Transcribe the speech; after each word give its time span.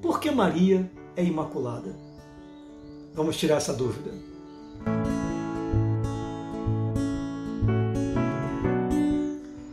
por 0.00 0.20
que 0.20 0.30
Maria 0.30 0.90
é 1.16 1.24
imaculada? 1.24 1.94
Vamos 3.14 3.36
tirar 3.36 3.56
essa 3.56 3.72
dúvida. 3.72 4.12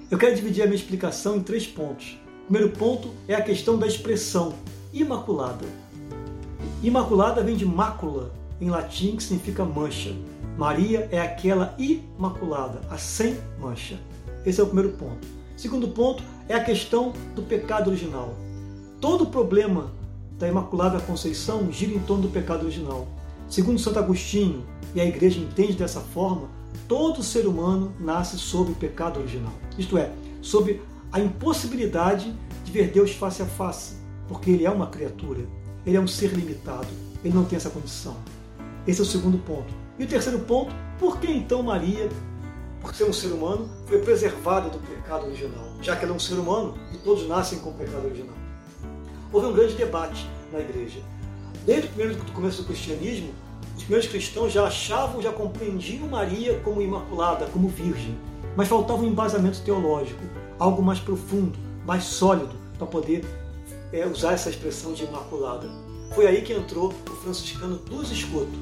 Eu 0.10 0.18
quero 0.18 0.36
dividir 0.36 0.64
a 0.64 0.66
minha 0.66 0.78
explicação 0.78 1.38
em 1.38 1.44
três 1.44 1.68
pontos. 1.68 2.18
O 2.44 2.54
primeiro 2.54 2.76
ponto 2.76 3.10
é 3.28 3.36
a 3.36 3.42
questão 3.42 3.78
da 3.78 3.86
expressão 3.86 4.54
imaculada. 4.94 5.66
Imaculada 6.82 7.44
vem 7.44 7.56
de 7.56 7.66
mácula, 7.66 8.32
em 8.62 8.70
latim, 8.70 9.16
que 9.16 9.24
significa 9.24 9.66
mancha. 9.66 10.16
Maria 10.58 11.10
é 11.12 11.20
aquela 11.20 11.76
imaculada, 11.78 12.82
a 12.90 12.98
sem 12.98 13.38
mancha. 13.60 14.00
Esse 14.46 14.62
é 14.62 14.64
o 14.64 14.68
primeiro 14.68 14.92
ponto. 14.92 15.28
Segundo 15.58 15.90
ponto 15.90 16.24
é 16.48 16.54
a 16.54 16.64
questão 16.64 17.14
do 17.36 17.42
pecado 17.42 17.90
original. 17.90 18.36
Todo 19.02 19.26
problema 19.26 19.92
da 20.38 20.48
Imaculada 20.48 21.00
Conceição 21.00 21.72
gira 21.72 21.94
em 21.94 22.00
torno 22.00 22.24
do 22.24 22.30
pecado 22.30 22.64
original. 22.64 23.08
Segundo 23.48 23.80
Santo 23.80 24.00
Agostinho, 24.00 24.66
e 24.94 25.02
a 25.02 25.06
igreja 25.06 25.40
entende 25.40 25.74
dessa 25.74 26.00
forma, 26.00 26.50
todo 26.88 27.24
ser 27.24 27.46
humano 27.46 27.94
nasce 28.00 28.38
sob 28.38 28.72
o 28.72 28.76
pecado 28.76 29.20
original. 29.20 29.54
Isto 29.78 29.98
é, 29.98 30.12
sob 30.42 30.82
a 31.12 31.20
impossibilidade 31.20 32.34
de 32.64 32.72
ver 32.72 32.92
Deus 32.92 33.12
face 33.12 33.42
a 33.42 33.46
face, 33.46 33.96
porque 34.28 34.50
ele 34.50 34.66
é 34.66 34.70
uma 34.70 34.88
criatura, 34.88 35.46
ele 35.86 35.98
é 35.98 36.00
um 36.00 36.08
ser 36.08 36.32
limitado, 36.32 36.88
ele 37.24 37.34
não 37.34 37.46
tem 37.46 37.58
essa 37.58 37.70
condição. 37.70 38.16
Esse 38.88 39.00
é 39.00 39.04
o 39.04 39.08
segundo 39.08 39.38
ponto. 39.38 39.74
E 39.98 40.04
o 40.04 40.08
terceiro 40.08 40.40
ponto, 40.40 40.74
por 41.00 41.20
que 41.20 41.32
então 41.32 41.64
Maria, 41.64 42.10
por 42.82 42.94
ser 42.94 43.06
um 43.06 43.14
ser 43.14 43.30
humano, 43.30 43.70
foi 43.88 44.00
preservada 44.00 44.70
do 44.70 44.80
pecado 44.80 45.26
original? 45.26 45.74
Já 45.82 45.96
que 45.96 46.04
ela 46.04 46.14
é 46.14 46.16
um 46.16 46.20
ser 46.20 46.36
humano 46.36 46.76
e 46.94 46.98
todos 46.98 47.28
nascem 47.28 47.60
com 47.60 47.70
o 47.70 47.74
pecado 47.74 48.06
original. 48.06 48.45
Houve 49.36 49.48
um 49.48 49.54
grande 49.54 49.74
debate 49.74 50.26
na 50.50 50.62
igreja. 50.62 51.02
Desde 51.66 51.88
o 51.88 51.90
primeiro 51.92 52.24
do 52.24 52.32
começo 52.32 52.62
do 52.62 52.68
cristianismo, 52.68 53.34
os 53.76 53.84
primeiros 53.84 54.10
cristãos 54.10 54.54
já 54.54 54.64
achavam, 54.64 55.22
já 55.22 55.30
compreendiam 55.30 56.08
Maria 56.08 56.58
como 56.64 56.82
imaculada, 56.82 57.46
como 57.48 57.68
virgem, 57.68 58.18
mas 58.56 58.70
faltava 58.70 59.02
um 59.02 59.08
embasamento 59.08 59.62
teológico, 59.62 60.22
algo 60.58 60.82
mais 60.82 61.00
profundo, 61.02 61.60
mais 61.86 62.06
sólido, 62.06 62.56
para 62.78 62.88
poder 62.88 63.26
é, 63.92 64.08
usar 64.08 64.32
essa 64.32 64.50
expressão 64.50 64.94
de 64.94 65.04
imaculada. 65.04 65.68
Foi 66.14 66.28
aí 66.28 66.42
que 66.42 66.54
entrou 66.54 66.94
o 67.06 67.16
franciscano 67.16 67.76
dos 67.76 68.14
Escoto. 68.14 68.58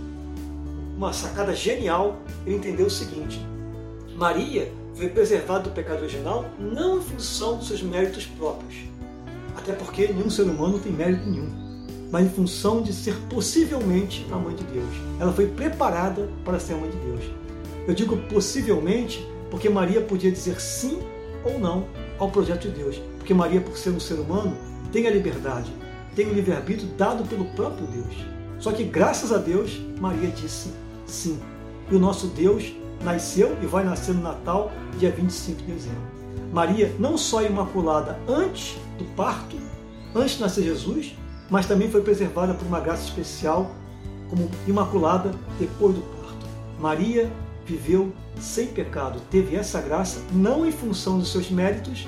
Uma 0.98 1.14
sacada 1.14 1.54
genial, 1.54 2.18
ele 2.48 2.56
entendeu 2.56 2.88
o 2.88 2.90
seguinte: 2.90 3.40
Maria 4.16 4.72
foi 4.96 5.08
preservada 5.10 5.66
do 5.66 5.70
pecado 5.70 6.00
original 6.00 6.46
não 6.60 6.98
em 6.98 7.02
função 7.02 7.58
dos 7.58 7.68
seus 7.68 7.84
méritos 7.84 8.26
próprios, 8.26 8.76
até 9.64 9.74
porque 9.74 10.08
nenhum 10.08 10.30
ser 10.30 10.44
humano 10.44 10.78
tem 10.78 10.92
mérito 10.92 11.28
nenhum 11.28 11.64
mas 12.14 12.28
em 12.28 12.30
função 12.30 12.84
de 12.84 12.94
ser 12.94 13.16
possivelmente 13.28 14.24
a 14.32 14.36
mãe 14.36 14.56
de 14.56 14.64
Deus. 14.66 14.94
Ela 15.20 15.34
foi 15.34 15.48
preparada 15.48 16.30
para 16.46 16.60
ser 16.60 16.74
a 16.74 16.78
mãe 16.78 16.88
de 16.88 16.98
Deus. 16.98 17.24
Eu 17.88 17.96
digo 17.96 18.16
possivelmente 18.30 19.28
porque 19.50 19.68
Maria 19.68 20.00
podia 20.00 20.32
dizer 20.32 20.62
sim 20.62 21.00
ou 21.44 21.58
não 21.58 21.88
ao 22.20 22.30
projeto 22.30 22.68
de 22.68 22.76
Deus. 22.76 23.02
Porque 23.18 23.34
Maria, 23.34 23.60
por 23.60 23.76
ser 23.76 23.90
um 23.90 24.00
ser 24.00 24.14
humano, 24.14 24.56
tem 24.92 25.08
a 25.08 25.10
liberdade, 25.10 25.74
tem 26.16 26.28
o 26.28 26.34
livre-arbítrio 26.34 26.88
dado 26.96 27.28
pelo 27.28 27.46
próprio 27.46 27.88
Deus. 27.88 28.16
Só 28.60 28.72
que 28.72 28.84
graças 28.84 29.32
a 29.32 29.40
Deus, 29.40 29.82
Maria 30.00 30.30
disse 30.30 30.70
sim. 31.08 31.40
E 31.90 31.96
o 31.96 32.00
nosso 32.00 32.28
Deus 32.28 32.76
nasceu 33.04 33.58
e 33.60 33.66
vai 33.66 33.84
nascer 33.84 34.14
no 34.14 34.22
Natal, 34.22 34.72
dia 35.00 35.10
25 35.10 35.64
de 35.64 35.72
dezembro. 35.72 36.23
Maria 36.52 36.94
não 37.00 37.18
só 37.18 37.42
é 37.42 37.48
imaculada 37.48 38.20
antes 38.28 38.78
do 38.98 39.06
parto, 39.16 39.58
antes 40.16 40.36
de 40.36 40.42
nascer 40.42 40.64
Jesus, 40.64 41.16
mas 41.50 41.66
também 41.66 41.90
foi 41.90 42.02
preservada 42.02 42.54
por 42.54 42.66
uma 42.66 42.80
graça 42.80 43.04
especial 43.04 43.72
como 44.30 44.50
imaculada 44.68 45.32
depois 45.60 45.96
do 45.96 46.02
parto. 46.02 46.46
Maria 46.80 47.32
viveu 47.66 48.12
sem 48.40 48.68
pecado, 48.68 49.20
teve 49.30 49.56
essa 49.56 49.82
graça 49.82 50.22
não 50.32 50.66
em 50.66 50.72
função 50.72 51.20
dos 51.20 51.32
seus 51.32 51.50
méritos, 51.50 52.08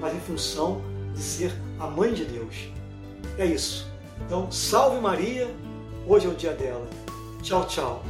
mas 0.00 0.14
em 0.14 0.20
função 0.20 0.80
de 1.14 1.20
ser 1.20 1.52
a 1.78 1.86
mãe 1.86 2.12
de 2.12 2.24
Deus. 2.24 2.68
É 3.38 3.46
isso. 3.46 3.90
Então, 4.26 4.50
salve 4.50 5.00
Maria, 5.00 5.50
hoje 6.06 6.26
é 6.26 6.30
o 6.30 6.34
dia 6.34 6.52
dela. 6.52 6.86
Tchau, 7.42 7.66
tchau. 7.66 8.02